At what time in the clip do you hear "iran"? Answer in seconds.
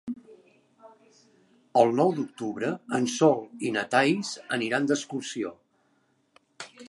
4.69-4.91